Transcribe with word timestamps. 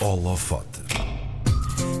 Holofote. 0.00 0.87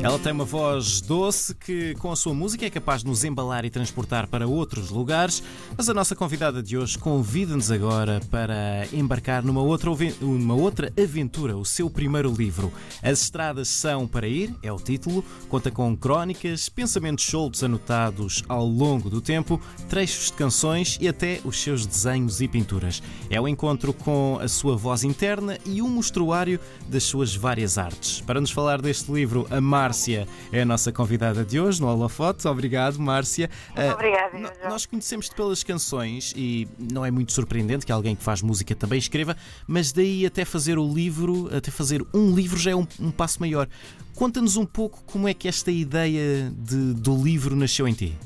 Ela 0.00 0.16
tem 0.16 0.30
uma 0.30 0.44
voz 0.44 1.00
doce 1.00 1.52
que, 1.52 1.92
com 1.96 2.12
a 2.12 2.16
sua 2.16 2.32
música, 2.32 2.64
é 2.64 2.70
capaz 2.70 3.02
de 3.02 3.08
nos 3.08 3.24
embalar 3.24 3.64
e 3.64 3.70
transportar 3.70 4.28
para 4.28 4.46
outros 4.46 4.90
lugares. 4.90 5.42
Mas 5.76 5.88
a 5.88 5.94
nossa 5.94 6.14
convidada 6.14 6.62
de 6.62 6.78
hoje 6.78 6.96
convida-nos 6.96 7.72
agora 7.72 8.20
para 8.30 8.86
embarcar 8.92 9.42
numa 9.42 9.60
outra, 9.60 9.90
uma 10.22 10.54
outra 10.54 10.92
aventura, 10.96 11.56
o 11.56 11.64
seu 11.64 11.90
primeiro 11.90 12.32
livro. 12.32 12.72
As 13.02 13.22
Estradas 13.22 13.68
São 13.68 14.06
para 14.06 14.28
Ir, 14.28 14.54
é 14.62 14.72
o 14.72 14.76
título. 14.76 15.24
Conta 15.48 15.68
com 15.68 15.96
crónicas, 15.96 16.68
pensamentos 16.68 17.24
soltos 17.24 17.64
anotados 17.64 18.44
ao 18.48 18.64
longo 18.64 19.10
do 19.10 19.20
tempo, 19.20 19.60
trechos 19.88 20.26
de 20.26 20.34
canções 20.34 20.96
e 21.00 21.08
até 21.08 21.40
os 21.44 21.60
seus 21.60 21.84
desenhos 21.84 22.40
e 22.40 22.46
pinturas. 22.46 23.02
É 23.28 23.40
o 23.40 23.48
encontro 23.48 23.92
com 23.92 24.38
a 24.40 24.46
sua 24.46 24.76
voz 24.76 25.02
interna 25.02 25.58
e 25.66 25.82
um 25.82 25.88
mostruário 25.88 26.60
das 26.88 27.02
suas 27.02 27.34
várias 27.34 27.76
artes. 27.76 28.20
Para 28.20 28.40
nos 28.40 28.52
falar 28.52 28.80
deste 28.80 29.10
livro, 29.10 29.44
a 29.50 29.60
Márcia 29.88 30.28
é 30.52 30.60
a 30.60 30.66
nossa 30.66 30.92
convidada 30.92 31.42
de 31.42 31.58
hoje 31.58 31.80
no 31.80 31.88
Holofote. 31.88 32.46
Obrigado, 32.46 32.98
Márcia. 32.98 33.48
Muito 33.74 33.94
obrigada, 33.94 34.28
Uh, 34.28 34.68
nós 34.68 34.84
conhecemos-te 34.84 35.34
pelas 35.34 35.64
canções 35.64 36.34
e 36.36 36.68
não 36.78 37.04
é 37.04 37.10
muito 37.10 37.32
surpreendente 37.32 37.86
que 37.86 37.90
alguém 37.90 38.14
que 38.14 38.22
faz 38.22 38.42
música 38.42 38.74
também 38.74 38.98
escreva, 38.98 39.34
mas 39.66 39.90
daí 39.90 40.26
até 40.26 40.44
fazer 40.44 40.78
o 40.78 40.86
livro, 40.86 41.48
até 41.56 41.70
fazer 41.70 42.04
um 42.12 42.34
livro 42.34 42.58
já 42.58 42.72
é 42.72 42.76
um, 42.76 42.86
um 43.00 43.10
passo 43.10 43.40
maior. 43.40 43.66
Conta-nos 44.14 44.56
um 44.56 44.66
pouco 44.66 45.02
como 45.04 45.26
é 45.26 45.32
que 45.32 45.48
esta 45.48 45.70
ideia 45.70 46.50
de, 46.50 46.92
do 46.94 47.16
livro 47.16 47.56
nasceu 47.56 47.88
em 47.88 47.94
ti. 47.94 48.18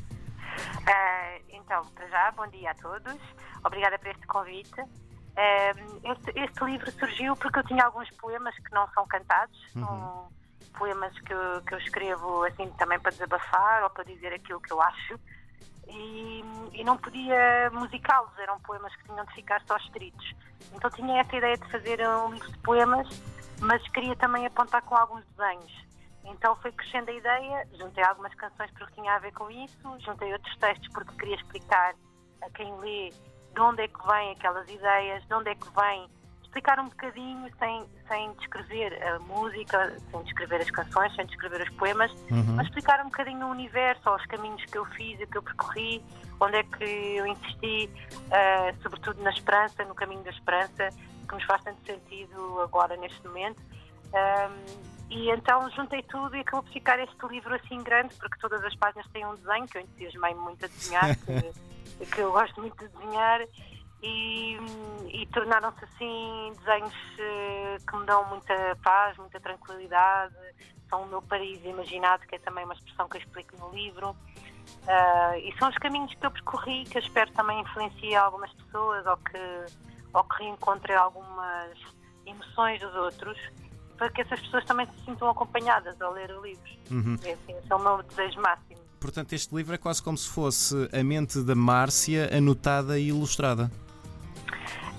Uh, 0.80 1.42
então, 1.48 1.86
para 1.94 2.08
já, 2.08 2.32
bom 2.32 2.48
dia 2.48 2.72
a 2.72 2.74
todos. 2.74 3.20
Obrigada 3.64 3.96
por 4.00 4.08
este 4.08 4.26
convite. 4.26 4.80
Uh, 4.80 6.10
este, 6.10 6.40
este, 6.40 6.64
livro 6.64 6.90
surgiu 6.98 7.36
porque 7.36 7.60
eu 7.60 7.64
tinha 7.64 7.84
alguns 7.84 8.10
poemas 8.20 8.54
que 8.56 8.74
não 8.74 8.88
são 8.92 9.06
cantados. 9.06 9.56
Uhum. 9.76 9.84
Um, 9.84 10.41
poemas 10.72 11.18
que 11.20 11.32
eu, 11.32 11.62
que 11.62 11.74
eu 11.74 11.78
escrevo 11.78 12.44
assim 12.44 12.70
também 12.72 12.98
para 12.98 13.12
desabafar 13.12 13.84
ou 13.84 13.90
para 13.90 14.04
dizer 14.04 14.32
aquilo 14.32 14.60
que 14.60 14.72
eu 14.72 14.80
acho 14.80 15.18
e, 15.88 16.44
e 16.72 16.84
não 16.84 16.96
podia 16.96 17.70
musicá-los, 17.72 18.36
eram 18.38 18.58
poemas 18.60 18.94
que 18.96 19.04
tinham 19.04 19.24
de 19.24 19.34
ficar 19.34 19.62
só 19.66 19.76
escritos. 19.76 20.34
Então 20.74 20.90
tinha 20.90 21.20
essa 21.20 21.36
ideia 21.36 21.56
de 21.56 21.70
fazer 21.70 22.06
um 22.08 22.32
livro 22.32 22.50
de 22.50 22.58
poemas, 22.58 23.08
mas 23.60 23.86
queria 23.88 24.16
também 24.16 24.46
apontar 24.46 24.82
com 24.82 24.94
alguns 24.94 25.24
desenhos. 25.36 25.84
Então 26.24 26.56
foi 26.56 26.72
crescendo 26.72 27.10
a 27.10 27.14
ideia, 27.14 27.68
juntei 27.78 28.04
algumas 28.04 28.34
canções 28.34 28.70
porque 28.72 28.94
tinha 28.94 29.14
a 29.14 29.18
ver 29.18 29.32
com 29.32 29.50
isso, 29.50 30.00
juntei 30.00 30.32
outros 30.32 30.56
textos 30.58 30.88
porque 30.92 31.14
queria 31.16 31.36
explicar 31.36 31.94
a 32.42 32.50
quem 32.50 32.74
lê 32.78 33.10
de 33.10 33.60
onde 33.60 33.82
é 33.82 33.88
que 33.88 34.06
vêm 34.06 34.30
aquelas 34.32 34.68
ideias, 34.70 35.26
de 35.26 35.34
onde 35.34 35.50
é 35.50 35.54
que 35.54 35.68
vem 35.74 36.08
explicar 36.52 36.78
um 36.78 36.84
bocadinho, 36.84 37.50
sem, 37.58 37.86
sem 38.06 38.32
descrever 38.34 39.02
a 39.02 39.18
música, 39.20 39.96
sem 40.10 40.22
descrever 40.22 40.60
as 40.60 40.70
canções, 40.70 41.14
sem 41.16 41.24
descrever 41.24 41.62
os 41.62 41.70
poemas, 41.76 42.12
uhum. 42.30 42.54
mas 42.56 42.66
explicar 42.66 43.00
um 43.00 43.06
bocadinho 43.06 43.46
o 43.46 43.50
universo, 43.50 44.10
os 44.10 44.26
caminhos 44.26 44.62
que 44.66 44.76
eu 44.76 44.84
fiz, 44.84 45.18
que 45.30 45.38
eu 45.38 45.42
percorri, 45.42 46.04
onde 46.38 46.58
é 46.58 46.62
que 46.62 46.84
eu 46.84 47.26
insisti, 47.26 47.90
uh, 48.12 48.82
sobretudo 48.82 49.22
na 49.22 49.30
esperança, 49.30 49.82
no 49.84 49.94
caminho 49.94 50.22
da 50.22 50.30
esperança, 50.30 50.90
que 51.26 51.34
nos 51.34 51.44
faz 51.44 51.62
tanto 51.62 51.80
sentido 51.86 52.60
agora, 52.60 52.98
neste 52.98 53.26
momento. 53.26 53.62
Um, 54.12 54.92
e 55.08 55.30
então 55.30 55.70
juntei 55.70 56.02
tudo 56.02 56.36
e 56.36 56.40
acabou 56.40 56.62
por 56.64 56.72
ficar 56.72 56.98
este 56.98 57.26
livro 57.28 57.54
assim 57.54 57.82
grande, 57.82 58.14
porque 58.16 58.38
todas 58.38 58.62
as 58.62 58.74
páginas 58.76 59.06
têm 59.10 59.24
um 59.24 59.34
desenho, 59.36 59.66
que 59.66 59.78
eu 59.78 59.82
entusiasmei 59.82 60.34
muito 60.34 60.66
a 60.66 60.68
desenhar, 60.68 61.16
que, 61.16 62.06
que 62.06 62.20
eu 62.20 62.30
gosto 62.30 62.60
muito 62.60 62.76
de 62.76 62.88
desenhar 62.88 63.40
e, 64.02 64.58
e 65.08 65.26
tornaram-se 65.26 65.84
assim 65.84 66.52
desenhos 66.58 66.94
eh, 67.18 67.76
que 67.88 67.96
me 67.96 68.04
dão 68.04 68.24
muita 68.28 68.76
paz, 68.82 69.16
muita 69.16 69.38
tranquilidade. 69.38 70.34
São 70.90 71.02
o 71.02 71.06
meu 71.06 71.22
paraíso 71.22 71.66
imaginado, 71.66 72.26
que 72.26 72.34
é 72.34 72.38
também 72.38 72.64
uma 72.64 72.74
expressão 72.74 73.08
que 73.08 73.16
eu 73.16 73.20
explico 73.20 73.56
no 73.58 73.70
livro. 73.70 74.10
Uh, 74.10 75.36
e 75.38 75.54
são 75.58 75.68
os 75.68 75.76
caminhos 75.78 76.12
que 76.14 76.26
eu 76.26 76.30
percorri, 76.30 76.84
que 76.84 76.98
eu 76.98 77.02
espero 77.02 77.30
também 77.32 77.60
influenciem 77.60 78.16
algumas 78.16 78.52
pessoas 78.52 79.06
ou 79.06 79.16
que, 79.16 79.38
ou 80.12 80.24
que 80.24 80.42
reencontrem 80.42 80.96
algumas 80.96 81.78
emoções 82.26 82.80
dos 82.80 82.94
outros, 82.94 83.38
para 83.96 84.10
que 84.10 84.22
essas 84.22 84.40
pessoas 84.40 84.64
também 84.64 84.86
se 84.86 85.04
sintam 85.04 85.28
acompanhadas 85.30 86.00
ao 86.00 86.12
ler 86.12 86.30
o 86.32 86.42
livro. 86.42 86.70
Uhum. 86.90 87.14
Assim, 87.14 87.30
esse 87.30 87.72
é 87.72 87.74
o 87.74 87.78
meu 87.78 88.02
desejo 88.02 88.40
máximo. 88.40 88.82
Portanto, 89.00 89.32
este 89.32 89.54
livro 89.54 89.74
é 89.74 89.78
quase 89.78 90.02
como 90.02 90.16
se 90.16 90.28
fosse 90.28 90.88
a 90.92 91.02
mente 91.02 91.42
da 91.42 91.54
Márcia 91.54 92.36
anotada 92.36 92.98
e 92.98 93.08
ilustrada 93.08 93.70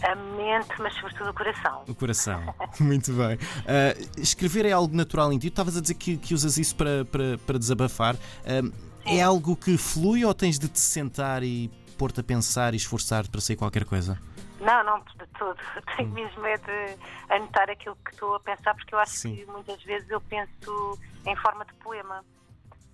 a 0.04 0.16
mente, 0.16 0.74
mas 0.80 0.94
sobretudo 0.96 1.30
o 1.30 1.34
coração. 1.34 1.84
O 1.88 1.96
coração, 1.96 2.56
muito 2.80 3.14
bem. 3.14 3.36
Uh, 3.36 4.20
escrever 4.22 4.66
é 4.66 4.72
algo 4.72 4.96
natural 4.96 5.32
em 5.32 5.40
ti. 5.40 5.48
Estavas 5.48 5.78
a 5.78 5.82
dizer 5.82 5.96
que, 5.96 6.18
que 6.18 6.34
usas 6.34 6.58
isso 6.58 6.76
para, 6.76 7.06
para, 7.06 7.38
para 7.46 7.58
desabafar. 7.58 8.16
Uh, 8.16 8.74
é 9.06 9.22
algo 9.22 9.56
que 9.56 9.78
flui 9.78 10.24
ou 10.24 10.34
tens 10.34 10.58
de 10.58 10.68
te 10.68 10.80
sentar 10.80 11.44
e 11.44 11.70
pôr-te 11.98 12.20
a 12.20 12.24
pensar 12.24 12.74
e 12.74 12.78
esforçar-te 12.78 13.30
para 13.30 13.42
sair 13.42 13.56
qualquer 13.56 13.86
coisa? 13.86 14.20
Não, 14.60 14.84
não, 14.84 15.00
de 15.00 15.28
todo. 15.38 15.58
Tenho 15.98 16.10
hum. 16.10 16.14
mesmo 16.14 16.46
é 16.46 16.58
de 16.58 16.98
anotar 17.30 17.70
aquilo 17.70 17.98
que 18.04 18.12
estou 18.12 18.36
a 18.36 18.40
pensar, 18.40 18.74
porque 18.76 18.96
eu 18.96 19.00
acho 19.00 19.14
Sim. 19.14 19.36
que 19.36 19.46
muitas 19.46 19.82
vezes 19.84 20.10
eu 20.10 20.22
penso 20.22 21.00
em 21.26 21.36
forma 21.38 21.66
de 21.66 21.74
poema, 21.76 22.24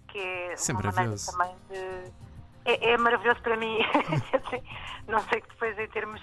que 0.08 0.18
é 0.18 0.53
Isso 0.53 0.72
é 0.72 0.74
uma 0.76 0.91
maneira 0.91 1.16
também 1.26 1.56
de. 1.70 2.12
É, 2.66 2.91
é 2.91 2.97
maravilhoso 2.97 3.41
para 3.41 3.56
mim. 3.56 3.78
não 5.08 5.20
sei 5.30 5.41
que 5.41 5.50
depois, 5.50 5.78
em 5.80 5.88
termos 5.88 6.22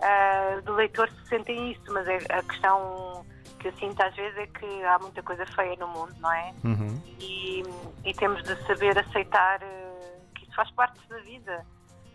uh, 0.00 0.62
do 0.62 0.72
leitor 0.74 1.10
se 1.10 1.28
sentem 1.28 1.72
isso, 1.72 1.92
mas 1.92 2.06
é, 2.08 2.16
a 2.30 2.42
questão 2.42 3.24
que 3.58 3.68
eu 3.68 3.72
sinto 3.74 4.00
às 4.02 4.14
vezes 4.14 4.36
é 4.38 4.46
que 4.46 4.84
há 4.84 4.98
muita 4.98 5.22
coisa 5.22 5.46
feia 5.46 5.76
no 5.76 5.88
mundo, 5.88 6.14
não 6.20 6.32
é? 6.32 6.54
Uhum. 6.64 7.02
E, 7.18 7.62
e, 8.04 8.14
temos 8.14 8.42
de 8.42 8.54
saber 8.66 8.98
aceitar 8.98 9.62
uh, 9.62 10.34
que 10.34 10.44
isso 10.44 10.54
faz 10.54 10.70
parte 10.72 11.00
da 11.08 11.18
vida. 11.18 11.64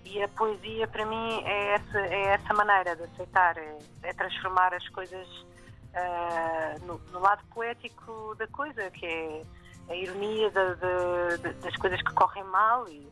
E 0.05 0.21
a 0.21 0.27
poesia, 0.29 0.87
para 0.87 1.05
mim, 1.05 1.43
é 1.45 1.75
essa, 1.75 1.99
é 1.99 2.21
essa 2.33 2.53
maneira 2.53 2.95
de 2.95 3.03
aceitar, 3.03 3.57
é, 3.57 3.77
é 4.03 4.13
transformar 4.13 4.73
as 4.73 4.87
coisas 4.89 5.27
uh, 5.27 6.85
no, 6.85 6.97
no, 7.11 7.19
lado 7.19 7.43
poético 7.53 8.35
da 8.35 8.47
coisa, 8.47 8.89
que 8.91 9.05
é 9.05 9.41
a 9.89 9.95
ironia 9.95 10.49
de, 10.49 10.75
de, 10.75 11.37
de, 11.37 11.53
das 11.61 11.75
coisas 11.77 12.01
que 12.01 12.13
correm 12.13 12.43
mal 12.45 12.87
e, 12.87 13.07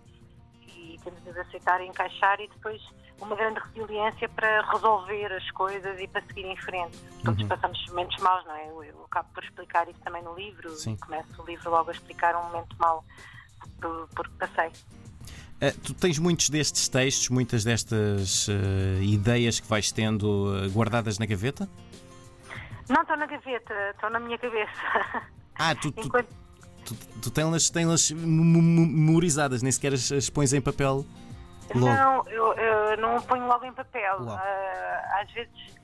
e 0.67 0.99
temos 1.03 1.21
de 1.23 1.39
aceitar 1.39 1.81
e 1.81 1.87
encaixar 1.87 2.39
e 2.39 2.47
depois 2.47 2.81
uma 3.21 3.35
grande 3.35 3.59
resiliência 3.59 4.29
para 4.29 4.61
resolver 4.71 5.33
as 5.33 5.51
coisas 5.51 5.99
e 5.99 6.07
para 6.07 6.21
seguir 6.23 6.45
em 6.45 6.57
frente. 6.57 6.97
Todos 7.23 7.41
uhum. 7.41 7.47
passamos 7.47 7.85
momentos 7.87 8.17
maus, 8.21 8.45
não 8.45 8.55
é? 8.55 8.69
Eu, 8.69 8.83
eu, 8.83 9.05
acabo 9.05 9.29
por 9.33 9.43
explicar 9.43 9.87
isso 9.89 9.99
também 9.99 10.23
no 10.23 10.35
livro. 10.35 10.69
Sim. 10.71 10.95
Começo 10.97 11.41
o 11.41 11.45
livro 11.45 11.69
logo 11.69 11.89
a 11.89 11.93
explicar 11.93 12.35
um 12.35 12.43
momento 12.49 12.75
mau 12.79 13.03
porque 13.79 14.31
passei. 14.37 14.71
Uh, 15.61 15.77
tu 15.83 15.93
tens 15.93 16.17
muitos 16.17 16.49
destes 16.49 16.87
textos, 16.87 17.29
muitas 17.29 17.63
destas 17.63 18.47
uh, 18.47 19.01
ideias 19.01 19.59
que 19.59 19.67
vais 19.67 19.91
tendo 19.91 20.25
uh, 20.25 20.69
guardadas 20.71 21.19
na 21.19 21.25
gaveta? 21.25 21.67
Não, 22.87 23.01
estão 23.01 23.17
na 23.17 23.25
gaveta, 23.25 23.73
estão 23.91 24.09
na 24.09 24.19
minha 24.19 24.37
cabeça. 24.37 24.71
Ah, 25.61 25.75
tu, 25.75 25.91
tu, 25.91 26.07
Enquanto... 26.07 26.29
tu, 26.85 26.95
tu 27.21 27.29
tens-las 27.29 27.69
tens 27.69 28.11
memorizadas, 28.11 29.61
nem 29.61 29.69
sequer 29.69 29.93
as, 29.93 30.09
as 30.09 30.29
pões 30.29 30.53
em 30.53 30.61
papel? 30.61 31.05
Logo. 31.75 31.93
Não, 31.93 32.23
eu, 32.27 32.53
eu, 32.53 32.97
não 32.97 33.21
ponho 33.21 33.47
logo 33.47 33.65
em 33.65 33.73
papel. 33.73 34.21
Uh, 34.21 35.19
às 35.21 35.31
vezes. 35.31 35.79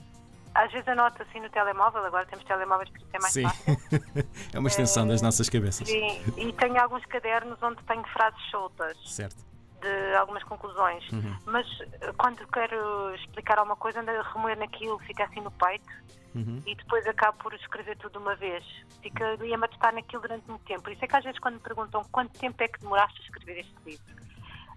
Às 0.53 0.71
vezes 0.71 0.87
anoto 0.87 1.21
assim 1.21 1.41
no 1.41 1.49
telemóvel, 1.49 2.05
agora 2.05 2.25
temos 2.27 2.45
telemóveis 2.45 2.89
para 2.89 3.01
isso 3.01 3.09
é 3.11 3.19
mais 3.19 3.33
Sim. 3.33 3.43
fácil. 3.43 3.77
é 4.55 4.59
uma 4.59 4.69
extensão 4.69 5.03
uh, 5.03 5.09
das 5.09 5.21
nossas 5.21 5.49
cabeças. 5.49 5.85
Sim, 5.85 6.23
e 6.37 6.53
tenho 6.53 6.81
alguns 6.81 7.05
cadernos 7.07 7.61
onde 7.61 7.83
tenho 7.83 8.03
frases 8.05 8.41
soltas. 8.49 8.97
Certo. 9.05 9.35
De 9.81 10.15
algumas 10.15 10.43
conclusões. 10.43 11.03
Uhum. 11.11 11.37
Mas 11.45 11.67
eh, 11.81 12.13
quando 12.17 12.47
quero 12.47 13.13
explicar 13.15 13.59
alguma 13.59 13.75
coisa, 13.75 13.99
ando 13.99 14.11
a 14.11 14.21
remoer 14.31 14.57
naquilo, 14.57 14.97
fica 14.99 15.25
assim 15.25 15.41
no 15.41 15.51
peito. 15.51 15.91
Uhum. 16.35 16.61
E 16.65 16.75
depois 16.75 17.05
acabo 17.07 17.37
por 17.37 17.53
escrever 17.53 17.97
tudo 17.97 18.13
de 18.13 18.17
uma 18.19 18.35
vez. 18.35 18.63
Fica 19.01 19.25
ali 19.25 19.53
a 19.53 19.57
matutar 19.57 19.93
naquilo 19.93 20.21
durante 20.21 20.49
muito 20.49 20.63
tempo. 20.65 20.83
Por 20.83 20.93
isso 20.93 21.03
é 21.03 21.07
que 21.07 21.15
às 21.15 21.23
vezes 21.23 21.39
quando 21.39 21.55
me 21.55 21.61
perguntam 21.61 22.01
quanto 22.11 22.37
tempo 22.39 22.61
é 22.61 22.67
que 22.67 22.79
demoraste 22.79 23.19
a 23.19 23.23
escrever 23.23 23.59
este 23.59 23.75
livro, 23.85 24.15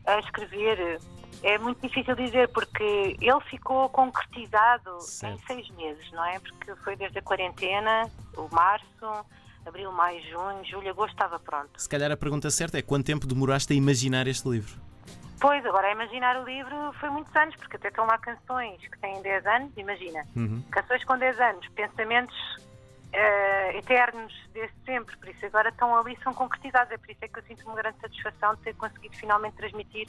a 0.09 0.19
escrever. 0.21 1.01
É 1.43 1.57
muito 1.59 1.81
difícil 1.87 2.17
dizer 2.17 2.49
porque 2.49 3.17
ele 3.21 3.41
ficou 3.49 3.89
concretizado 3.91 5.01
certo. 5.01 5.35
em 5.35 5.47
seis 5.47 5.71
meses, 5.77 6.11
não 6.11 6.25
é? 6.25 6.41
Porque 6.41 6.75
foi 6.83 6.97
desde 6.97 7.19
a 7.19 7.23
quarentena, 7.23 8.11
o 8.37 8.53
março, 8.53 9.27
abril, 9.65 9.93
maio, 9.93 10.21
junho, 10.23 10.65
julho, 10.65 10.91
agosto 10.91 11.13
estava 11.13 11.39
pronto. 11.39 11.71
Se 11.77 11.89
calhar 11.89 12.11
a 12.11 12.17
pergunta 12.17 12.51
certa 12.51 12.79
é 12.79 12.83
quanto 12.83 13.07
tempo 13.07 13.27
demoraste 13.27 13.73
a 13.73 13.77
imaginar 13.77 14.27
este 14.27 14.49
livro? 14.49 14.81
Pois, 15.41 15.65
agora 15.65 15.87
a 15.87 15.93
imaginar 15.93 16.41
o 16.43 16.45
livro 16.45 16.93
foi 16.95 17.11
muitos 17.11 17.35
anos, 17.37 17.55
porque 17.55 17.77
até 17.77 17.89
estão 17.89 18.07
lá 18.07 18.19
canções 18.19 18.81
que 18.81 18.99
têm 18.99 19.23
10 19.23 19.47
anos, 19.47 19.73
imagina. 19.77 20.25
Uhum. 20.35 20.61
Canções 20.73 21.05
com 21.05 21.17
10 21.17 21.39
anos, 21.39 21.69
pensamentos 21.69 22.35
uh, 23.13 23.77
eternos 23.77 24.33
desde 24.53 24.75
sempre, 24.85 25.17
por 25.17 25.29
isso 25.29 25.47
agora 25.47 25.69
estão 25.69 25.97
ali, 25.97 26.19
são 26.23 26.35
concretizados. 26.35 26.93
É 26.93 26.99
por 26.99 27.11
isso 27.11 27.21
é 27.23 27.29
que 27.29 27.39
eu 27.39 27.43
sinto 27.45 27.65
uma 27.67 27.77
grande 27.77 27.99
satisfação 28.01 28.55
de 28.55 28.63
ter 28.63 28.75
conseguido 28.75 29.17
finalmente 29.17 29.57
transmitir 29.57 30.09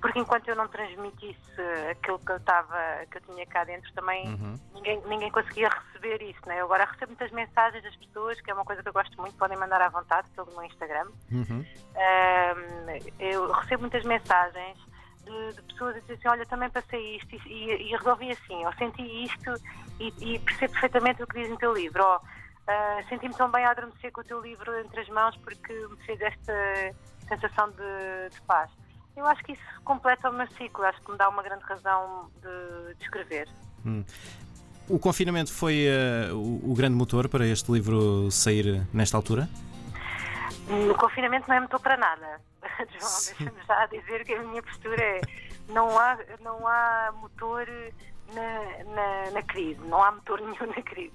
porque 0.00 0.18
enquanto 0.18 0.48
eu 0.48 0.56
não 0.56 0.68
transmitisse 0.68 1.60
aquilo 1.90 2.18
que 2.18 2.30
eu 2.30 2.36
estava, 2.36 2.76
que 3.10 3.16
eu 3.16 3.22
tinha 3.22 3.46
cá 3.46 3.64
dentro, 3.64 3.92
também 3.94 4.28
uhum. 4.28 4.58
ninguém, 4.74 5.02
ninguém 5.06 5.30
conseguia 5.30 5.68
receber 5.68 6.22
isso, 6.22 6.40
né? 6.46 6.60
Eu 6.60 6.66
agora 6.66 6.84
recebo 6.84 7.08
muitas 7.08 7.30
mensagens 7.32 7.82
das 7.82 7.96
pessoas, 7.96 8.40
que 8.40 8.50
é 8.50 8.54
uma 8.54 8.64
coisa 8.64 8.82
que 8.82 8.88
eu 8.88 8.92
gosto 8.92 9.16
muito, 9.20 9.36
podem 9.36 9.58
mandar 9.58 9.80
à 9.80 9.88
vontade 9.88 10.28
pelo 10.30 10.50
meu 10.52 10.64
Instagram. 10.64 11.08
Uhum. 11.32 11.64
eu 13.18 13.50
recebo 13.52 13.82
muitas 13.82 14.04
mensagens 14.04 14.78
de, 15.26 15.54
de, 15.54 15.62
pessoas 15.62 15.96
a 15.96 16.00
dizer 16.00 16.14
assim, 16.14 16.28
olha, 16.28 16.46
também 16.46 16.70
passei 16.70 17.16
isto 17.16 17.34
e, 17.34 17.52
e, 17.52 17.90
e 17.90 17.96
resolvi 17.96 18.30
assim, 18.30 18.64
ou 18.64 18.72
senti 18.74 19.02
isto 19.24 19.54
e, 20.00 20.12
e, 20.20 20.38
percebo 20.38 20.72
perfeitamente 20.72 21.22
o 21.22 21.26
que 21.26 21.40
diz 21.40 21.50
no 21.50 21.58
teu 21.58 21.74
livro, 21.74 22.02
ou 22.04 22.16
uh, 22.16 23.08
senti-me 23.08 23.34
tão 23.34 23.50
bem 23.50 23.64
a 23.64 23.70
adormecer 23.70 24.12
com 24.12 24.20
o 24.20 24.24
teu 24.24 24.40
livro 24.40 24.78
entre 24.78 25.00
as 25.00 25.08
mãos 25.08 25.36
porque 25.38 25.72
me 25.72 25.96
fez 26.04 26.20
esta 26.20 26.94
sensação 27.28 27.68
de, 27.70 28.34
de 28.34 28.40
paz. 28.42 28.70
Eu 29.16 29.26
acho 29.26 29.42
que 29.44 29.52
isso 29.52 29.62
completa 29.84 30.30
o 30.30 30.32
meu 30.32 30.46
ciclo, 30.52 30.84
acho 30.84 31.00
que 31.00 31.10
me 31.10 31.18
dá 31.18 31.28
uma 31.28 31.42
grande 31.42 31.64
razão 31.64 32.30
de, 32.40 32.94
de 32.94 33.02
escrever. 33.02 33.48
Hum. 33.84 34.04
O 34.88 34.98
confinamento 35.00 35.52
foi 35.52 35.86
uh, 35.88 36.34
o, 36.34 36.72
o, 36.72 36.74
grande 36.74 36.94
motor 36.94 37.28
para 37.28 37.44
este 37.44 37.72
livro 37.72 38.30
sair 38.30 38.86
nesta 38.92 39.16
altura? 39.16 39.48
O 40.68 40.94
confinamento 40.94 41.48
não 41.48 41.56
é 41.56 41.60
motor 41.60 41.80
para 41.80 41.96
nada. 41.96 42.40
João, 42.98 43.36
deixa-me 43.38 43.66
já 43.66 43.86
dizer 43.86 44.24
que 44.24 44.34
a 44.34 44.42
minha 44.42 44.62
postura 44.62 45.02
é 45.02 45.20
não 45.68 45.98
há, 45.98 46.18
não 46.40 46.66
há 46.66 47.12
motor 47.12 47.66
na, 48.32 48.84
na, 48.94 49.30
na 49.32 49.42
crise, 49.42 49.80
não 49.80 50.02
há 50.02 50.12
motor 50.12 50.40
nenhum 50.42 50.66
na 50.74 50.82
crise. 50.82 51.14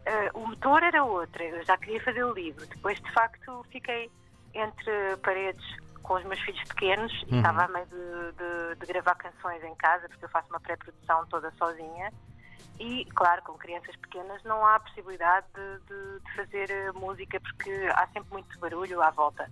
Uh, 0.00 0.38
o 0.38 0.46
motor 0.46 0.82
era 0.82 1.04
outro, 1.04 1.42
eu 1.42 1.62
já 1.64 1.76
queria 1.76 2.02
fazer 2.02 2.24
o 2.24 2.32
livro. 2.32 2.66
Depois, 2.66 2.98
de 3.00 3.12
facto, 3.12 3.64
fiquei 3.70 4.10
entre 4.54 5.16
paredes 5.22 5.64
com 6.02 6.14
os 6.14 6.24
meus 6.24 6.40
filhos 6.40 6.62
pequenos 6.64 7.12
uhum. 7.22 7.28
e 7.32 7.36
estava 7.36 7.64
a 7.64 7.68
meio 7.68 7.86
de, 7.86 7.96
de, 7.96 8.80
de, 8.80 8.86
gravar 8.86 9.14
canções 9.16 9.62
em 9.62 9.74
casa, 9.76 10.08
porque 10.08 10.24
eu 10.24 10.28
faço 10.30 10.48
uma 10.48 10.60
pré-produção 10.60 11.26
toda 11.26 11.52
sozinha. 11.52 12.12
E, 12.78 13.04
claro, 13.14 13.42
com 13.42 13.52
crianças 13.54 13.94
pequenas 13.96 14.42
não 14.42 14.64
há 14.64 14.80
possibilidade 14.80 15.46
de, 15.54 16.20
de 16.24 16.34
fazer 16.34 16.70
eh, 16.70 16.92
música 16.92 17.38
porque 17.38 17.70
há 17.92 18.06
sempre 18.06 18.32
muito 18.32 18.58
barulho 18.58 19.02
à 19.02 19.10
volta. 19.10 19.50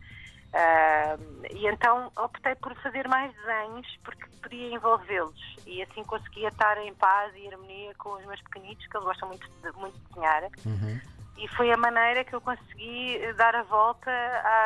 Uh, 0.49 1.47
e 1.51 1.67
então 1.67 2.11
optei 2.17 2.55
por 2.55 2.75
fazer 2.77 3.07
mais 3.07 3.35
desenhos 3.35 3.87
porque 4.03 4.25
podia 4.43 4.75
envolvê-los 4.75 5.57
e 5.67 5.83
assim 5.83 6.03
conseguia 6.05 6.49
estar 6.49 6.79
em 6.79 6.95
paz 6.95 7.35
e 7.37 7.47
harmonia 7.49 7.95
com 7.97 8.15
os 8.15 8.25
meus 8.25 8.41
pequenitos, 8.43 8.87
que 8.87 8.97
eles 8.97 9.07
gostam 9.07 9.29
muito 9.29 9.47
de, 9.47 9.73
muito 9.73 9.99
de 9.99 10.05
desenhar. 10.09 10.45
Uhum. 10.65 11.01
E 11.37 11.49
foi 11.49 11.71
a 11.71 11.77
maneira 11.77 12.25
que 12.25 12.35
eu 12.35 12.41
consegui 12.41 13.21
dar 13.37 13.55
a 13.55 13.63
volta 13.63 14.11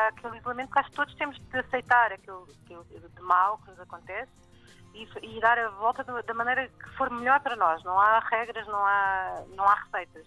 àquele 0.07 0.37
isolamento 0.37 0.71
que 0.71 0.79
acho 0.79 0.89
que 0.89 0.95
todos 0.95 1.15
temos 1.15 1.37
de 1.37 1.59
aceitar, 1.59 2.13
aquilo, 2.13 2.47
aquilo 2.63 2.85
de 2.85 3.21
mal 3.21 3.57
que 3.59 3.71
nos 3.71 3.79
acontece 3.81 4.31
e, 4.93 5.07
e 5.21 5.39
dar 5.41 5.59
a 5.59 5.69
volta 5.69 6.03
da 6.03 6.33
maneira 6.33 6.67
que 6.67 6.89
for 6.97 7.11
melhor 7.11 7.41
para 7.41 7.55
nós. 7.55 7.83
Não 7.83 7.99
há 7.99 8.19
regras, 8.19 8.65
não 8.67 8.85
há, 8.85 9.43
não 9.55 9.65
há 9.65 9.75
receitas 9.75 10.25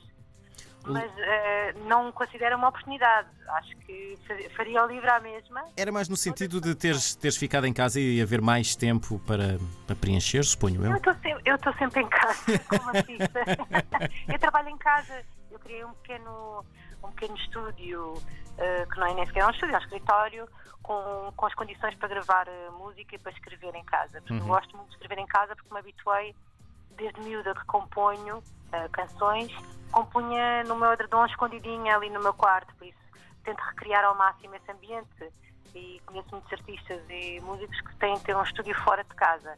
mas 0.87 1.11
uh, 1.11 1.89
não 1.89 2.13
considero 2.13 2.57
uma 2.57 2.69
oportunidade. 2.69 3.29
Acho 3.49 3.77
que 3.79 4.19
faria 4.57 4.85
o 4.85 4.87
livro 4.87 5.11
à 5.11 5.21
mesma. 5.21 5.65
Era 5.77 5.91
mais 5.91 6.09
no 6.09 6.17
sentido 6.17 6.61
de 6.61 6.75
teres, 6.75 7.15
teres 7.15 7.37
ficado 7.37 7.67
em 7.67 7.73
casa 7.73 8.01
e 8.01 8.21
haver 8.21 8.41
mais 8.41 8.77
tempo 8.77 9.19
para, 9.21 9.59
para 9.87 9.97
preencher, 9.97 10.45
suponho 10.45 10.85
eu. 10.85 10.91
Eu 11.45 11.57
estou 11.57 11.73
sempre, 11.75 12.03
em 12.03 12.09
casa, 12.09 12.59
como 12.69 12.89
artista. 12.89 13.41
eu 14.29 14.39
trabalho 14.39 14.69
em 14.69 14.79
casa. 14.79 15.25
Eu 15.51 15.59
criei 15.59 15.85
um 15.85 15.93
pequeno, 15.95 16.65
um 17.03 17.11
pequeno 17.13 17.37
estúdio, 17.37 18.13
uh, 18.13 18.91
que 18.91 18.99
não 18.99 19.07
é 19.07 19.15
nem 19.15 19.27
sequer 19.27 19.47
um 19.47 19.51
estúdio, 19.51 19.75
é 19.75 19.79
um 19.79 19.83
escritório, 19.83 20.49
com, 20.83 21.33
com 21.37 21.47
as 21.47 21.55
condições 21.55 21.95
para 21.97 22.09
gravar 22.09 22.47
uh, 22.49 22.79
música 22.79 23.15
e 23.15 23.19
para 23.19 23.33
escrever 23.33 23.75
em 23.75 23.85
casa. 23.85 24.21
Porque 24.21 24.35
uhum. 24.35 24.41
eu 24.41 24.47
gosto 24.47 24.77
muito 24.77 24.89
de 24.91 24.95
escrever 24.95 25.21
em 25.21 25.27
casa 25.27 25.57
porque 25.57 25.73
me 25.73 25.81
habituei, 25.81 26.35
desde 26.97 27.21
miúda 27.21 27.55
que 27.55 27.65
componho 27.67 28.43
uh, 28.73 28.91
canções, 28.91 29.53
compunha 29.91 30.65
no 30.65 30.77
meu 30.77 30.93
edredom 30.93 31.25
escondidinha 31.27 31.97
ali 31.97 32.11
no 32.11 32.21
meu 32.21 32.35
quarto, 32.35 32.75
por 32.77 32.87
isso 32.87 33.07
tento 33.45 33.61
recriar 33.61 34.05
ao 34.05 34.15
máximo 34.15 34.55
esse 34.57 34.71
ambiente 34.71 35.33
e 35.75 36.01
conheço 36.05 36.29
muitos 36.33 36.53
artistas 36.53 37.03
e 37.09 37.41
músicos 37.41 37.81
que 37.81 37.97
têm 37.97 38.15
de 38.15 38.25
ter 38.25 38.37
um 38.37 38.43
estúdio 38.43 38.75
fora 38.83 39.05
de 39.05 39.15
casa. 39.15 39.57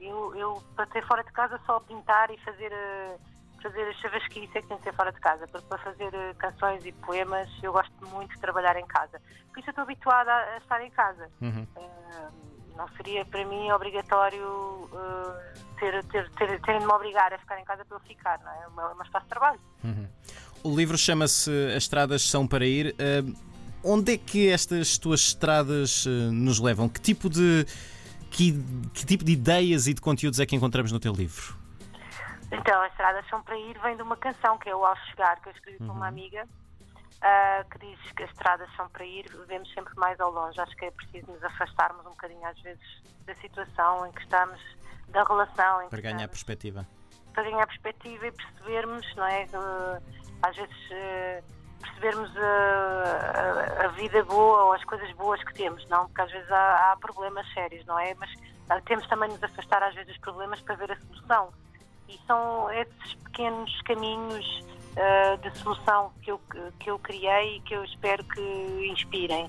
Eu, 0.00 0.34
eu 0.36 0.62
para 0.74 0.86
ter 0.86 1.06
fora 1.06 1.22
de 1.22 1.32
casa, 1.32 1.60
só 1.66 1.80
pintar 1.80 2.30
e 2.30 2.38
fazer, 2.38 2.70
eh, 2.72 3.16
fazer 3.62 3.94
chavasquice 3.96 4.58
é 4.58 4.62
que 4.62 4.68
tem 4.68 4.76
de 4.76 4.84
ser 4.84 4.94
fora 4.94 5.12
de 5.12 5.20
casa, 5.20 5.46
porque 5.48 5.66
para 5.66 5.78
fazer 5.78 6.14
eh, 6.14 6.34
canções 6.38 6.84
e 6.84 6.92
poemas 6.92 7.48
eu 7.62 7.72
gosto 7.72 7.92
muito 8.08 8.34
de 8.34 8.40
trabalhar 8.40 8.76
em 8.76 8.86
casa. 8.86 9.20
Por 9.52 9.58
isso 9.58 9.68
eu 9.68 9.72
estou 9.72 9.82
habituada 9.82 10.32
a, 10.32 10.58
estar 10.58 10.82
em 10.82 10.90
casa. 10.90 11.28
Uhum. 11.40 11.66
Uh, 11.76 12.55
não 12.76 12.88
seria 12.96 13.24
para 13.24 13.44
mim 13.44 13.70
obrigatório 13.72 14.44
uh, 14.44 15.34
ter, 15.78 16.04
ter, 16.04 16.30
ter, 16.30 16.60
terem 16.60 16.80
de 16.80 16.86
me 16.86 16.92
obrigar 16.92 17.32
a 17.32 17.38
ficar 17.38 17.58
em 17.58 17.64
casa 17.64 17.84
para 17.84 17.96
eu 17.96 18.00
ficar, 18.00 18.38
não 18.40 18.50
é? 18.50 18.64
É 18.64 18.66
uma, 18.68 19.04
espaço 19.04 19.24
de 19.24 19.30
trabalho. 19.30 19.60
Uhum. 19.82 20.08
O 20.62 20.76
livro 20.76 20.96
chama-se 20.96 21.50
As 21.68 21.84
Estradas 21.84 22.22
São 22.22 22.46
para 22.46 22.66
Ir. 22.66 22.94
Uh, 22.94 23.34
onde 23.82 24.14
é 24.14 24.18
que 24.18 24.50
estas 24.50 24.98
tuas 24.98 25.20
estradas 25.20 26.06
uh, 26.06 26.32
nos 26.32 26.58
levam? 26.60 26.88
Que 26.88 27.00
tipo 27.00 27.30
de 27.30 27.66
que, 28.30 28.52
que, 28.92 29.06
tipo 29.06 29.24
de 29.24 29.32
ideias 29.32 29.86
e 29.86 29.94
de 29.94 30.00
conteúdos 30.00 30.40
é 30.40 30.46
que 30.46 30.54
encontramos 30.56 30.92
no 30.92 31.00
teu 31.00 31.12
livro? 31.12 31.56
Então, 32.52 32.80
As 32.82 32.90
Estradas 32.92 33.24
São 33.28 33.42
para 33.42 33.56
Ir 33.58 33.78
vem 33.80 33.96
de 33.96 34.02
uma 34.02 34.16
canção 34.16 34.58
que 34.58 34.68
é 34.68 34.74
o 34.74 34.84
Ao 34.84 34.96
Chegar, 35.08 35.40
que 35.40 35.48
eu 35.48 35.52
escrevi 35.52 35.78
uhum. 35.80 35.88
com 35.88 35.94
uma 35.94 36.06
amiga 36.06 36.46
uh, 37.16 37.68
que 37.70 37.78
diz 37.78 38.12
que 38.12 38.22
as 38.22 38.30
estradas 38.30 38.68
são 38.76 38.88
para 38.88 39.04
ir, 39.04 39.26
vemos 39.46 39.72
sempre 39.72 39.94
mais 39.96 40.18
ao 40.20 40.30
longe. 40.30 40.60
Acho 40.60 40.76
que 40.76 40.86
é 40.86 40.90
preciso 40.90 41.30
nos 41.30 41.42
afastarmos 41.44 42.04
um 42.06 42.10
bocadinho, 42.10 42.44
às 42.46 42.60
vezes, 42.60 43.02
da 43.24 43.34
situação 43.36 44.06
em 44.06 44.12
que 44.12 44.22
estamos, 44.22 44.60
da 45.08 45.22
relação. 45.24 45.82
Em 45.82 45.88
para 45.88 46.00
ganhar 46.00 46.16
estamos, 46.16 46.30
perspectiva. 46.30 46.86
Para 47.32 47.42
ganhar 47.44 47.66
perspectiva 47.66 48.26
e 48.26 48.32
percebermos, 48.32 49.16
não 49.16 49.26
é? 49.26 49.44
Uh, 49.44 50.02
às 50.42 50.56
vezes. 50.56 50.76
Uh, 50.90 51.56
percebermos 51.78 52.34
a, 52.36 53.82
a, 53.82 53.84
a, 53.84 53.88
vida 53.88 54.24
boa 54.24 54.64
ou 54.64 54.72
as 54.72 54.82
coisas 54.84 55.10
boas 55.12 55.42
que 55.44 55.54
temos, 55.54 55.86
não? 55.88 56.06
Porque 56.06 56.22
às 56.22 56.32
vezes 56.32 56.50
há, 56.50 56.92
há 56.92 56.96
problemas 56.96 57.46
sérios, 57.52 57.84
não 57.86 57.98
é? 57.98 58.14
Mas 58.14 58.32
uh, 58.32 58.82
temos 58.86 59.06
também 59.08 59.28
de 59.28 59.34
nos 59.34 59.44
afastar 59.44 59.82
às 59.82 59.94
vezes 59.94 60.08
dos 60.08 60.18
problemas 60.18 60.60
para 60.62 60.74
ver 60.74 60.92
a 60.92 60.96
solução. 60.96 61.52
E 62.08 62.18
são 62.26 62.70
esses 62.72 63.14
pequenos 63.24 63.82
caminhos 63.82 64.64
uh, 64.96 65.36
de 65.38 65.58
solução 65.58 66.12
que 66.22 66.30
eu, 66.30 66.40
que 66.80 66.90
eu 66.90 66.98
criei 66.98 67.56
e 67.56 67.60
que 67.60 67.74
eu 67.74 67.84
espero 67.84 68.24
que 68.24 68.88
inspirem. 68.90 69.46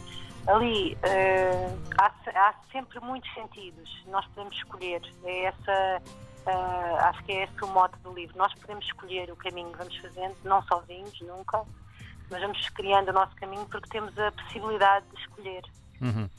Ali 0.48 0.96
uh, 0.96 1.80
há, 2.00 2.14
há, 2.36 2.54
sempre 2.72 3.00
muitos 3.02 3.32
sentidos, 3.34 3.90
nós 4.08 4.26
podemos 4.28 4.56
escolher. 4.56 5.02
É 5.24 5.46
essa, 5.46 6.02
uh, 6.46 6.96
acho 7.08 7.24
que 7.24 7.32
é 7.34 7.44
esse 7.44 7.64
o 7.64 7.68
mote 7.68 7.98
do 8.00 8.14
livro. 8.14 8.38
Nós 8.38 8.54
podemos 8.56 8.86
escolher 8.86 9.32
o 9.32 9.36
caminho 9.36 9.72
que 9.72 9.78
vamos 9.78 9.98
fazendo, 9.98 10.36
não 10.44 10.62
sozinhos, 10.64 11.20
nunca, 11.22 11.64
mas 12.30 12.42
vamos 12.42 12.70
criando 12.70 13.10
o 13.10 13.14
nosso 13.14 13.36
caminho 13.36 13.66
porque 13.66 13.90
temos 13.90 14.18
a 14.18 14.32
possibilidade 14.32 15.06
de 15.14 15.22
escolher. 15.22 15.64
Uhum. 16.02 16.30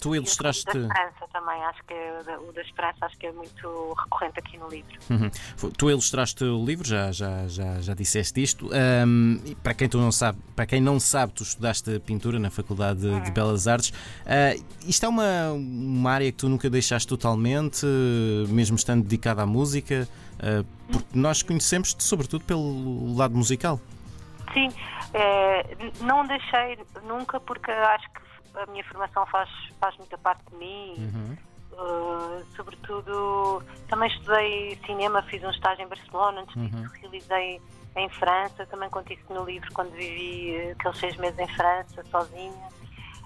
Tu 0.00 0.14
ilustraste. 0.14 0.68
O 0.68 0.72
da 0.72 0.80
esperança 0.80 1.28
também, 1.32 1.64
acho 1.64 1.82
que 1.84 1.94
é, 1.94 2.38
o 2.38 2.52
da 2.52 2.62
esperança 2.62 3.06
acho 3.06 3.16
que 3.16 3.26
é 3.26 3.32
muito 3.32 3.94
recorrente 3.94 4.38
aqui 4.38 4.58
no 4.58 4.68
livro. 4.68 4.98
Uhum. 5.10 5.30
Tu 5.70 5.90
ilustraste 5.90 6.44
o 6.44 6.64
livro, 6.64 6.86
já, 6.86 7.10
já, 7.12 7.48
já, 7.48 7.80
já 7.80 7.94
disseste 7.94 8.42
isto. 8.42 8.70
Um, 9.06 9.40
para 9.62 9.74
quem 9.74 9.88
tu 9.88 9.98
não 9.98 10.12
sabe, 10.12 10.38
para 10.54 10.66
quem 10.66 10.80
não 10.80 11.00
sabe, 11.00 11.32
tu 11.32 11.42
estudaste 11.42 11.98
pintura 12.00 12.38
na 12.38 12.50
Faculdade 12.50 13.00
de, 13.00 13.06
uhum. 13.06 13.22
de 13.22 13.30
Belas 13.30 13.66
Artes. 13.66 13.90
Uh, 13.90 14.64
isto 14.86 15.06
é 15.06 15.08
uma, 15.08 15.52
uma 15.52 16.10
área 16.10 16.30
que 16.30 16.38
tu 16.38 16.48
nunca 16.48 16.68
deixaste 16.68 17.08
totalmente, 17.08 17.86
mesmo 18.48 18.76
estando 18.76 19.02
dedicada 19.02 19.42
à 19.42 19.46
música, 19.46 20.08
uh, 20.34 20.64
porque 20.92 21.18
nós 21.18 21.42
conhecemos-te 21.42 22.02
sobretudo 22.04 22.44
pelo 22.44 23.16
lado 23.16 23.36
musical. 23.36 23.80
Sim, 24.52 24.68
é, 25.12 25.76
não 26.00 26.26
deixei 26.26 26.78
nunca 27.04 27.40
porque 27.40 27.70
acho 27.70 28.10
que 28.10 28.25
a 28.56 28.66
minha 28.66 28.84
formação 28.84 29.26
faz, 29.26 29.48
faz 29.80 29.96
muita 29.96 30.16
parte 30.18 30.42
de 30.50 30.56
mim. 30.56 30.94
Uhum. 30.98 31.36
Uh, 31.72 32.44
sobretudo, 32.56 33.62
também 33.88 34.08
estudei 34.08 34.78
cinema, 34.86 35.22
fiz 35.24 35.42
um 35.44 35.50
estágio 35.50 35.84
em 35.84 35.88
Barcelona, 35.88 36.40
antes 36.40 36.54
disso 36.54 36.76
uhum. 36.76 36.88
realizei 37.02 37.60
em 37.96 38.08
França, 38.08 38.64
também 38.66 38.88
conto 38.88 39.12
isso 39.12 39.24
no 39.30 39.44
livro 39.44 39.70
quando 39.74 39.92
vivi 39.92 40.56
uh, 40.56 40.72
aqueles 40.72 40.98
seis 40.98 41.16
meses 41.16 41.38
em 41.38 41.48
França, 41.48 42.02
sozinha. 42.10 42.68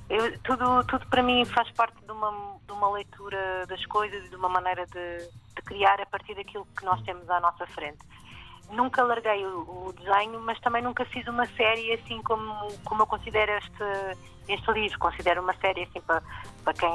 Eu, 0.09 0.37
tudo, 0.41 0.83
tudo 0.85 1.07
para 1.07 1.23
mim 1.23 1.45
faz 1.45 1.71
parte 1.71 2.05
de 2.05 2.11
uma, 2.11 2.57
de 2.67 2.73
uma 2.73 2.91
leitura 2.91 3.65
das 3.69 3.85
coisas 3.87 4.27
e 4.27 4.29
de 4.29 4.35
uma 4.35 4.49
maneira 4.49 4.85
de, 4.87 5.19
de 5.55 5.63
criar 5.65 6.01
a 6.01 6.07
partir 6.07 6.35
daquilo 6.35 6.67
que 6.77 6.85
nós 6.85 7.01
temos 7.03 7.31
à 7.31 7.39
nossa 7.39 7.65
frente 7.69 8.05
nunca 8.71 9.03
larguei 9.03 9.45
o, 9.45 9.87
o, 9.87 9.93
desenho, 9.93 10.41
mas 10.41 10.59
também 10.61 10.83
nunca 10.83 11.05
fiz 11.07 11.27
uma 11.27 11.47
série 11.47 11.93
assim 11.93 12.23
como, 12.23 12.55
como 12.85 13.03
eu 13.03 13.07
considero 13.07 13.53
este, 13.53 14.19
este 14.49 14.73
livro. 14.73 14.99
Considero 14.99 15.43
uma 15.43 15.55
série 15.57 15.85
assim 15.85 16.01
para, 16.01 16.23
para 16.65 16.75
quem 16.75 16.91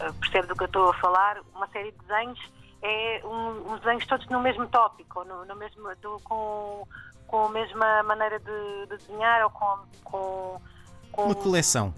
eh, 0.00 0.12
percebe 0.20 0.48
do 0.48 0.54
que 0.54 0.62
eu 0.62 0.66
estou 0.66 0.90
a 0.90 0.94
falar, 0.94 1.40
uma 1.54 1.66
série 1.68 1.92
de 1.92 1.98
desenhos 1.98 2.40
é 2.84 3.22
um, 3.24 3.72
uns 3.72 3.80
desenhos 3.80 4.06
todos 4.06 4.28
no 4.28 4.40
mesmo 4.40 4.66
tópico, 4.68 5.24
no, 5.24 5.46
no 5.46 5.56
mesmo, 5.56 5.88
do, 6.02 6.20
com, 6.22 6.86
com 7.26 7.46
a 7.46 7.48
mesma 7.48 8.02
maneira 8.02 8.38
de, 8.38 8.86
de 8.86 8.98
desenhar 8.98 9.42
ou 9.42 9.50
com, 9.50 9.78
com, 10.04 10.60
com 11.10 11.22
uma 11.24 11.34
coleção. 11.34 11.94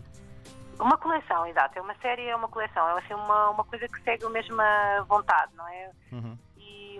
Uma 0.78 0.96
coleção, 0.96 1.44
exato. 1.46 1.78
É 1.78 1.82
uma 1.82 1.94
série, 1.96 2.26
é 2.28 2.36
uma 2.36 2.48
coleção. 2.48 2.88
É 2.88 2.98
assim, 3.00 3.14
uma, 3.14 3.50
uma 3.50 3.64
coisa 3.64 3.88
que 3.88 4.00
segue 4.02 4.26
a 4.26 4.30
mesma 4.30 4.64
vontade, 5.08 5.50
não 5.56 5.66
é? 5.66 5.90
Uhum. 6.12 6.38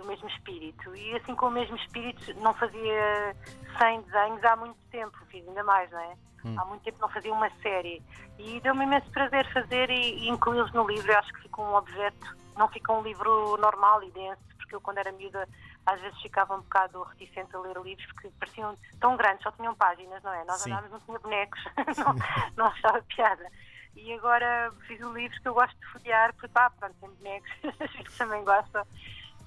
Mesmo 0.07 0.27
espírito. 0.29 0.95
E 0.95 1.15
assim 1.15 1.35
com 1.35 1.47
o 1.47 1.51
mesmo 1.51 1.75
espírito 1.75 2.33
não 2.39 2.53
fazia 2.53 3.35
100 3.77 4.01
desenhos 4.01 4.43
há 4.43 4.55
muito 4.55 4.77
tempo, 4.89 5.17
fiz 5.29 5.47
ainda 5.47 5.63
mais, 5.63 5.91
não 5.91 5.99
é? 5.99 6.15
Uhum. 6.43 6.59
Há 6.59 6.65
muito 6.65 6.83
tempo 6.83 6.99
não 7.01 7.09
fazia 7.09 7.33
uma 7.33 7.49
série. 7.61 8.01
E 8.39 8.59
deu-me 8.61 8.83
imenso 8.83 9.09
prazer 9.11 9.51
fazer 9.51 9.89
e, 9.89 10.25
e 10.25 10.29
incluí-los 10.29 10.71
no 10.73 10.87
livro. 10.87 11.11
Eu 11.11 11.19
acho 11.19 11.33
que 11.33 11.41
fica 11.41 11.61
um 11.61 11.75
objeto, 11.75 12.37
não 12.55 12.67
fica 12.69 12.93
um 12.93 13.01
livro 13.01 13.57
normal 13.57 14.03
e 14.03 14.11
denso, 14.11 14.41
porque 14.57 14.75
eu 14.75 14.81
quando 14.81 14.99
era 14.99 15.11
miúda 15.11 15.47
às 15.87 16.01
vezes 16.01 16.21
ficava 16.21 16.53
um 16.53 16.61
bocado 16.61 17.01
reticente 17.03 17.55
a 17.55 17.59
ler 17.59 17.77
livros 17.77 18.05
porque 18.07 18.29
pareciam 18.37 18.77
tão 18.99 19.15
grandes, 19.15 19.41
só 19.41 19.51
tinham 19.53 19.73
páginas, 19.73 20.21
não 20.21 20.33
é? 20.33 20.43
Nós 20.43 20.65
andávamos, 20.65 20.91
não 20.91 20.99
tinha 20.99 21.19
bonecos, 21.19 21.63
não, 21.97 22.15
não 22.57 22.65
achava 22.65 23.01
piada. 23.03 23.49
E 23.95 24.13
agora 24.13 24.71
fiz 24.85 25.01
um 25.01 25.13
livro 25.13 25.41
que 25.41 25.47
eu 25.47 25.53
gosto 25.53 25.75
de 25.79 25.85
folhear, 25.87 26.33
porque 26.33 26.49
pá, 26.49 26.69
pronto, 26.69 26.95
tem 26.99 27.09
bonecos, 27.09 27.49
as 27.79 27.91
filhos 27.91 28.17
também 28.17 28.43
gostam. 28.43 28.85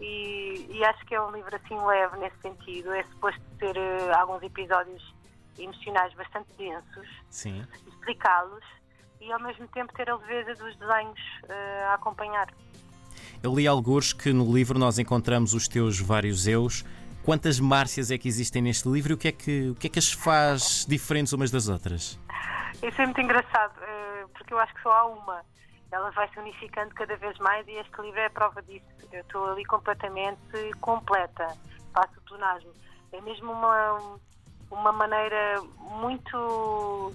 E, 0.00 0.66
e, 0.70 0.84
acho 0.84 1.04
que 1.06 1.14
é 1.14 1.20
um 1.20 1.30
livro 1.30 1.54
assim 1.54 1.78
leve 1.78 2.16
nesse 2.18 2.36
sentido. 2.40 2.92
É 2.92 3.02
suposto 3.04 3.40
ter 3.58 3.76
uh, 3.76 4.14
alguns 4.18 4.42
episódios 4.42 5.14
emocionais 5.58 6.14
bastante 6.14 6.48
densos, 6.56 7.08
Sim. 7.28 7.66
explicá-los 7.86 8.64
e 9.20 9.30
ao 9.30 9.40
mesmo 9.40 9.68
tempo 9.68 9.92
ter 9.92 10.08
a 10.08 10.16
leveza 10.16 10.54
dos 10.54 10.74
desenhos 10.76 11.20
uh, 11.44 11.90
a 11.90 11.94
acompanhar. 11.94 12.48
Eu 13.42 13.54
li 13.54 13.66
alguns 13.66 14.12
que 14.12 14.32
no 14.32 14.50
livro 14.52 14.78
nós 14.78 14.98
encontramos 14.98 15.54
os 15.54 15.68
teus 15.68 16.00
vários 16.00 16.46
eus. 16.46 16.84
Quantas 17.22 17.60
Márcias 17.60 18.10
é 18.10 18.16
que 18.16 18.28
existem 18.28 18.62
neste 18.62 18.88
livro 18.88 19.12
e 19.12 19.14
o 19.14 19.18
que 19.18 19.28
é 19.28 19.32
que, 19.32 19.70
o 19.70 19.74
que, 19.74 19.86
é 19.86 19.90
que 19.90 19.98
as 19.98 20.10
faz 20.10 20.86
diferentes 20.88 21.32
umas 21.32 21.50
das 21.50 21.68
outras? 21.68 22.18
Isso 22.82 23.00
é 23.00 23.04
muito 23.04 23.20
engraçado, 23.20 23.74
eh, 23.82 24.26
porque 24.32 24.54
eu 24.54 24.58
acho 24.58 24.74
que 24.74 24.82
só 24.82 24.90
há 24.90 25.04
uma. 25.04 25.44
Ela 25.92 26.10
vai 26.10 26.28
se 26.28 26.38
unificando 26.38 26.94
cada 26.94 27.16
vez 27.16 27.36
mais 27.38 27.66
e 27.66 27.72
este 27.72 28.00
livro 28.00 28.20
é 28.20 28.26
a 28.26 28.30
prova 28.30 28.62
disso. 28.62 28.86
Eu 29.12 29.20
estou 29.22 29.50
ali 29.50 29.64
completamente 29.64 30.72
completa, 30.80 31.46
faço 31.92 32.18
o 32.18 32.22
tonagem. 32.22 32.70
É 33.12 33.20
mesmo 33.20 33.50
uma, 33.50 34.18
uma 34.70 34.92
maneira 34.92 35.60
muito 35.78 37.12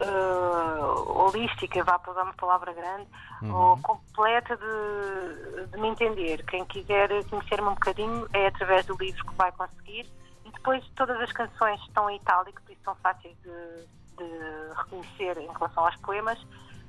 uh, 0.00 1.12
holística, 1.20 1.82
vá 1.84 1.98
para 1.98 2.12
usar 2.12 2.22
uma 2.24 2.34
palavra 2.34 2.72
grande, 2.72 3.08
uhum. 3.42 3.54
ou 3.54 3.78
completa 3.78 4.56
de, 4.56 5.66
de, 5.68 5.78
me 5.78 5.88
entender. 5.88 6.44
Quem 6.46 6.64
quiser 6.64 7.08
conhecer-me 7.28 7.68
um 7.68 7.74
bocadinho 7.74 8.26
é 8.32 8.48
através 8.48 8.84
do 8.86 8.96
livro 8.96 9.24
que 9.24 9.34
vai 9.34 9.52
conseguir. 9.52 10.06
E 10.44 10.50
depois 10.50 10.84
todas 10.96 11.20
as 11.20 11.30
canções 11.32 11.80
estão 11.82 12.08
em 12.10 12.16
itálico, 12.16 12.60
por 12.62 12.72
isso 12.72 12.82
são 12.82 12.94
fáceis 12.96 13.36
de, 13.42 13.86
de 14.16 14.74
reconhecer 14.76 15.38
em 15.38 15.48
relação 15.52 15.84
aos 15.84 15.96
poemas 15.96 16.38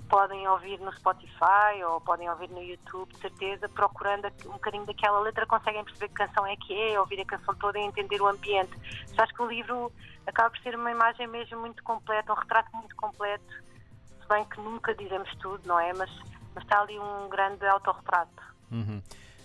podem 0.10 0.48
ouvir 0.48 0.80
no 0.80 0.92
Spotify 0.94 1.84
ou 1.88 2.02
podem 2.02 2.30
ouvir 2.30 2.50
no 2.50 2.62
YouTube, 2.62 3.14
de 3.14 3.20
certeza, 3.20 3.70
procurando 3.70 4.28
um 4.48 4.54
bocadinho 4.54 4.86
daquela 4.86 5.20
letra, 5.20 5.46
conseguem 5.46 5.84
perceber 5.84 6.10
que 6.10 6.16
canção 6.16 6.46
é 6.46 6.56
que 6.56 6.74
é, 6.74 7.00
ouvir 7.00 7.22
a 7.22 7.26
canção 7.26 7.54
toda 7.56 7.80
e 7.80 7.84
entender 7.84 8.20
o 8.20 8.28
ambiente. 8.28 8.72
Já 9.16 9.24
acho 9.24 9.34
que 9.34 9.42
o 9.42 9.48
livro 9.48 9.92
acaba 10.26 10.50
por 10.50 10.60
ser 10.60 10.76
uma 10.76 10.92
imagem 10.92 11.28
mesmo 11.28 11.60
muito 11.60 11.84
completa, 11.84 12.34
um 12.34 12.36
retrato 12.36 12.76
muito 12.76 12.96
completo, 12.96 13.46
se 14.20 14.28
bem 14.28 14.44
que 14.46 14.60
nunca 14.60 14.94
dizemos 14.96 15.30
tudo, 15.36 15.62
não 15.66 15.80
é? 15.80 15.94
Mas, 15.94 16.10
mas 16.56 16.64
está 16.64 16.82
ali 16.82 16.98
um 17.00 17.30
grande 17.30 17.66
autorretrato. 17.68 18.44
Uhum. 18.72 19.02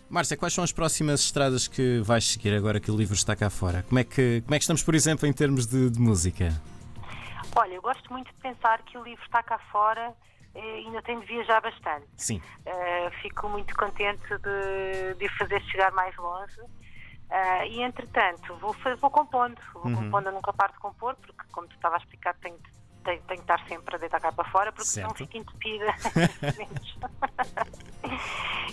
Márcia, 0.09 0.37
quais 0.37 0.55
são 0.55 0.65
as 0.65 0.73
próximas 0.73 1.21
estradas 1.21 1.69
que 1.69 2.01
vais 2.01 2.25
seguir 2.25 2.55
agora 2.55 2.81
que 2.81 2.91
o 2.91 2.97
livro 2.97 3.15
está 3.15 3.37
cá 3.37 3.51
fora? 3.51 3.83
Como 3.83 3.99
é 3.99 4.05
que, 4.05 4.43
como 4.43 4.55
é 4.55 4.59
que 4.59 4.63
estamos, 4.63 4.83
por 4.83 4.95
exemplo, 4.95 5.27
em 5.27 5.33
termos 5.33 5.67
de, 5.67 5.91
de 5.91 5.99
música? 5.99 6.51
Olha, 7.57 7.75
eu 7.75 7.83
gosto 7.83 8.13
muito 8.13 8.29
de 8.29 8.41
pensar 8.41 8.83
que 8.83 8.97
o 8.99 9.03
livro 9.03 9.23
está 9.25 9.43
cá 9.43 9.59
fora 9.71 10.15
ainda 10.61 11.03
tenho 11.03 11.21
de 11.21 11.27
viajar 11.27 11.61
bastante. 11.61 12.07
Sim. 12.17 12.41
Uh, 12.67 13.11
fico 13.23 13.49
muito 13.49 13.75
contente 13.77 14.27
de, 14.39 15.15
de 15.15 15.29
fazer 15.37 15.61
chegar 15.63 15.93
mais 15.93 16.17
longe. 16.17 16.61
Uh, 16.61 17.65
e 17.69 17.83
entretanto, 17.83 18.55
vou, 18.57 18.75
vou 19.01 19.11
compondo, 19.11 19.61
vou 19.73 19.87
uhum. 19.87 19.97
compondo, 19.97 20.27
eu 20.27 20.33
nunca 20.33 20.53
paro 20.53 20.73
de 20.73 20.79
compor, 20.79 21.17
porque 21.17 21.43
como 21.51 21.67
tu 21.67 21.75
estava 21.75 21.97
a 21.97 21.99
explicar, 21.99 22.35
tenho, 22.35 22.57
tenho, 23.03 23.21
tenho 23.23 23.27
que 23.27 23.53
estar 23.53 23.67
sempre 23.67 23.97
a 23.97 23.99
deitar 23.99 24.21
cá 24.21 24.31
para 24.31 24.49
fora, 24.51 24.71
porque 24.71 24.89
certo. 24.89 25.09
não 25.09 25.15
fico 25.15 25.37
entupida. 25.37 25.87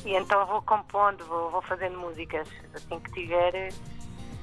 e 0.06 0.16
então 0.16 0.46
vou 0.46 0.62
compondo, 0.62 1.26
vou, 1.26 1.50
vou 1.50 1.62
fazendo 1.64 1.98
músicas, 1.98 2.48
assim 2.76 3.00
que 3.00 3.12
tiver, 3.14 3.74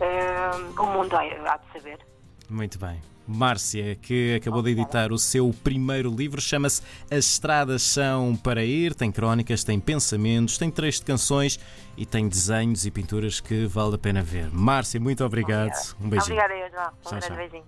uh, 0.00 0.83
o 0.83 0.87
mundo 0.87 1.16
há 1.16 1.57
de 1.57 1.73
saber. 1.73 1.99
Muito 2.48 2.78
bem. 2.78 3.00
Márcia, 3.26 3.94
que 3.96 4.36
acabou 4.36 4.62
de 4.62 4.70
editar 4.70 5.12
o 5.12 5.18
seu 5.18 5.54
primeiro 5.62 6.10
livro, 6.10 6.40
chama-se 6.40 6.80
As 7.10 7.26
Estradas 7.26 7.82
São 7.82 8.34
para 8.34 8.64
Ir. 8.64 8.94
Tem 8.94 9.12
crónicas, 9.12 9.62
tem 9.62 9.78
pensamentos, 9.78 10.56
tem 10.56 10.70
trechos 10.70 11.00
de 11.00 11.06
canções 11.06 11.60
e 11.94 12.06
tem 12.06 12.26
desenhos 12.26 12.86
e 12.86 12.90
pinturas 12.90 13.38
que 13.38 13.66
vale 13.66 13.96
a 13.96 13.98
pena 13.98 14.22
ver. 14.22 14.50
Márcia, 14.50 14.98
muito 14.98 15.22
obrigado. 15.22 15.72
Um 16.00 16.08
beijinho. 16.08 16.40
Obrigada, 16.40 16.70
João. 16.70 16.92
Um 17.04 17.20
grande 17.20 17.36
beijinho. 17.36 17.64